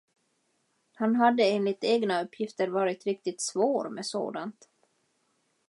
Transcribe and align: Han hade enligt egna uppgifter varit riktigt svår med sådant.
Han 0.93 1.15
hade 1.15 1.43
enligt 1.43 1.83
egna 1.83 2.23
uppgifter 2.23 2.67
varit 2.67 3.05
riktigt 3.05 3.41
svår 3.41 3.89
med 3.89 4.05
sådant. 4.05 4.67